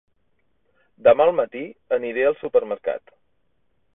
Demà 1.07 1.27
al 1.29 1.33
matí 1.41 1.61
aniré 1.99 2.25
al 2.31 2.39
supermercat. 2.41 3.17